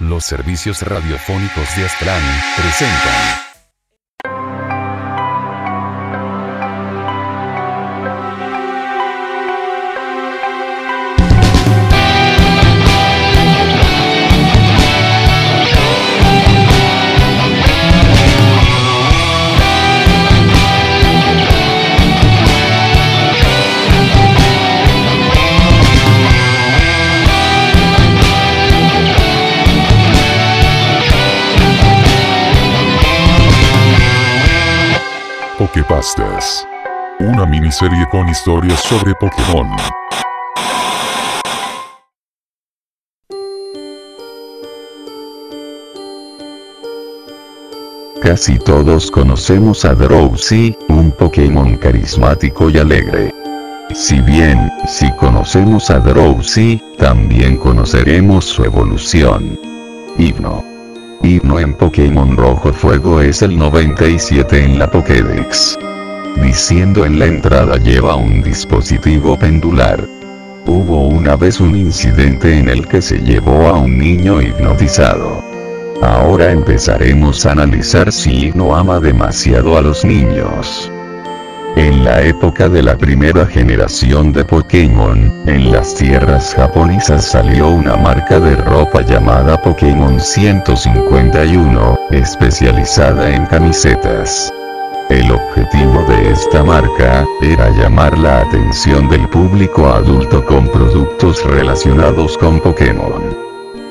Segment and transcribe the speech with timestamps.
[0.00, 2.22] Los servicios radiofónicos de Aztlán
[2.56, 3.43] presentan.
[35.74, 36.68] Pokepastas.
[37.18, 39.66] Una miniserie con historias sobre Pokémon.
[48.22, 53.34] Casi todos conocemos a Drowsy, un Pokémon carismático y alegre.
[53.92, 59.58] Si bien, si conocemos a Drowsy, también conoceremos su evolución.
[60.18, 60.73] Himno.
[61.24, 65.78] Himno en Pokémon Rojo Fuego es el 97 en la Pokédex.
[66.42, 70.06] Diciendo en la entrada lleva un dispositivo pendular.
[70.66, 75.42] Hubo una vez un incidente en el que se llevó a un niño hipnotizado.
[76.02, 80.92] Ahora empezaremos a analizar si Hipno ama demasiado a los niños.
[81.76, 87.96] En la época de la primera generación de Pokémon, en las tierras japonesas salió una
[87.96, 94.52] marca de ropa llamada Pokémon 151, especializada en camisetas.
[95.10, 102.38] El objetivo de esta marca, era llamar la atención del público adulto con productos relacionados
[102.38, 103.43] con Pokémon.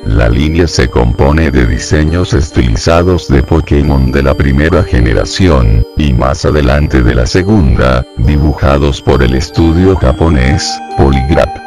[0.05, 6.43] La línea se compone de diseños estilizados de Pokémon de la primera generación, y más
[6.43, 11.62] adelante de la segunda, dibujados por el estudio japonés, Polygraph.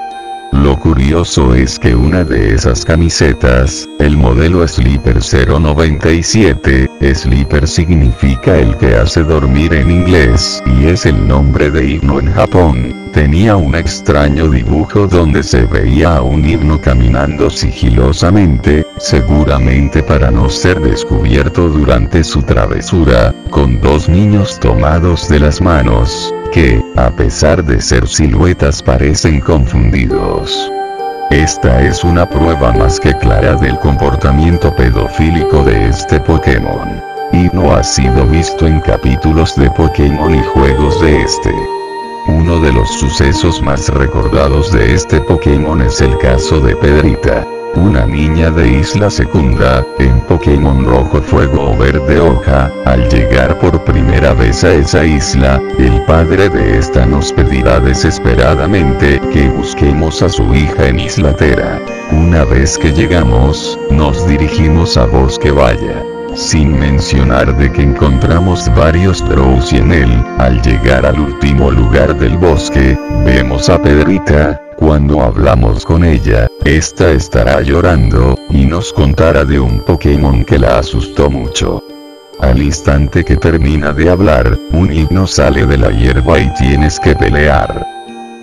[0.63, 8.77] Lo curioso es que una de esas camisetas, el modelo Sleeper 097, Sleeper significa el
[8.77, 13.75] que hace dormir en inglés, y es el nombre de himno en Japón, tenía un
[13.75, 21.69] extraño dibujo donde se veía a un himno caminando sigilosamente, seguramente para no ser descubierto
[21.69, 28.09] durante su travesura, con dos niños tomados de las manos, que, a pesar de ser
[28.09, 30.71] siluetas parecen confundidos.
[31.31, 37.03] Esta es una prueba más que clara del comportamiento pedofílico de este Pokémon.
[37.33, 41.53] Y no ha sido visto en capítulos de Pokémon y juegos de este.
[42.29, 47.45] Uno de los sucesos más recordados de este Pokémon es el caso de Pedrita,
[47.77, 53.85] una niña de Isla Secunda, en Pokémon Rojo Fuego o Verde Hoja, al llegar por
[53.85, 60.29] primera vez a esa isla, el padre de esta nos pedirá desesperadamente que busquemos a
[60.29, 61.81] su hija en Isla Tera.
[62.13, 66.03] Una vez que llegamos, nos dirigimos a Bosque Vaya.
[66.35, 72.37] Sin mencionar de que encontramos varios Drowsy en él, al llegar al último lugar del
[72.37, 79.59] bosque, vemos a Pedrita, cuando hablamos con ella, esta estará llorando, y nos contará de
[79.59, 81.83] un Pokémon que la asustó mucho.
[82.39, 87.17] Al instante que termina de hablar, un himno sale de la hierba y tienes que
[87.17, 87.85] pelear.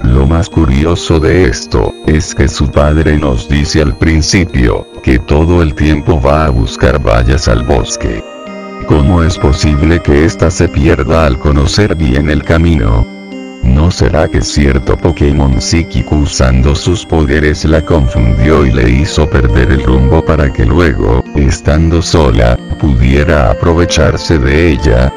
[0.02, 5.62] Lo más curioso de esto, es que su padre nos dice al principio, que todo
[5.62, 8.22] el tiempo va a buscar vallas al bosque.
[8.90, 13.23] ¿Cómo es posible que ésta se pierda al conocer bien el camino?
[13.94, 19.72] ¿No será que cierto Pokémon psíquico usando sus poderes la confundió y le hizo perder
[19.72, 25.14] el rumbo para que luego, estando sola, pudiera aprovecharse de ella?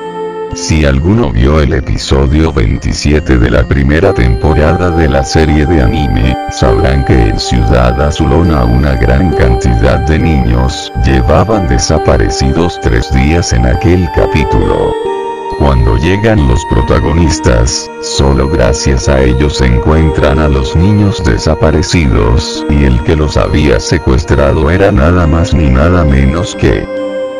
[0.54, 6.36] Si alguno vio el episodio 27 de la primera temporada de la serie de anime,
[6.50, 13.64] sabrán que en Ciudad Azulona una gran cantidad de niños llevaban desaparecidos tres días en
[13.64, 15.25] aquel capítulo.
[15.58, 23.02] Cuando llegan los protagonistas, solo gracias a ellos encuentran a los niños desaparecidos, y el
[23.02, 26.86] que los había secuestrado era nada más ni nada menos que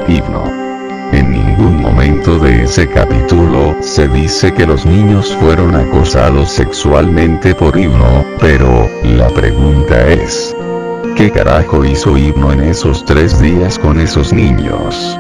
[0.09, 0.45] Hipno.
[1.13, 7.79] En ningún momento de ese capítulo se dice que los niños fueron acosados sexualmente por
[7.79, 10.57] Hipno, pero, la pregunta es,
[11.17, 15.19] ¿qué carajo hizo Hipno en esos tres días con esos niños?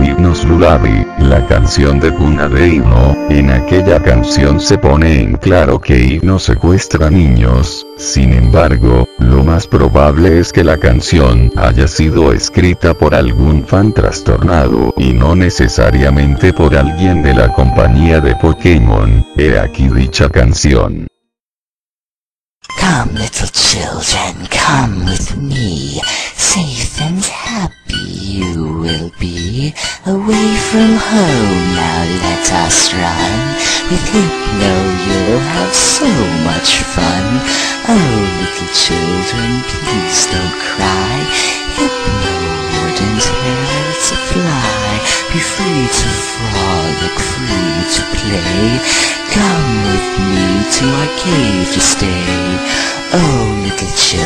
[0.00, 5.80] Himnos Lulabi, la canción de cuna de Himno, en aquella canción se pone en claro
[5.80, 12.32] que Himno secuestra niños, sin embargo, lo más probable es que la canción haya sido
[12.32, 19.24] escrita por algún fan trastornado y no necesariamente por alguien de la compañía de Pokémon,
[19.36, 21.06] he aquí dicha canción.
[30.06, 33.40] Away from home now let us run.
[33.88, 34.74] With Hypno
[35.06, 36.04] you'll have so
[36.44, 37.40] much fun.
[37.88, 41.24] Oh little children please don't cry.
[41.80, 42.36] Hypno
[42.84, 45.00] wouldn't hurt to fly.
[45.32, 48.76] Be free to frolic, free to play.
[49.32, 52.84] Come with me to our cave to stay.
[53.16, 54.23] Oh, little children,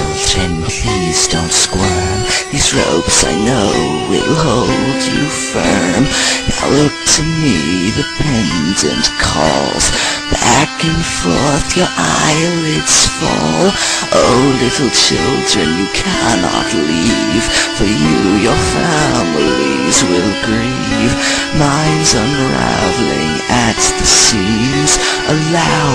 [2.68, 3.72] Ropes I know
[4.12, 6.04] will hold you firm.
[6.52, 9.88] Now look to me, the pendant calls.
[10.28, 13.72] Back and forth your eyelids fall.
[14.12, 17.44] Oh, little children, you cannot leave.
[17.80, 21.14] For you, your families will grieve.
[21.56, 25.87] Minds unraveling at the seams, allowing me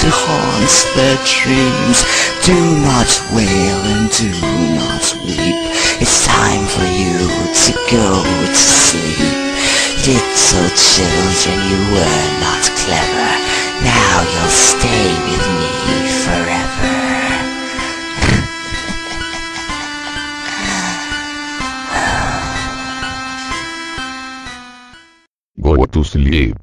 [0.00, 2.08] to haunt their dreams.
[2.40, 4.32] Do not wail and do
[4.80, 5.60] not weep.
[6.00, 9.20] It's time for you to go to sleep.
[10.08, 13.30] Little children, you were not clever.
[13.84, 15.68] Now you'll stay with me
[16.24, 16.96] forever.
[25.60, 26.56] Go to sleep.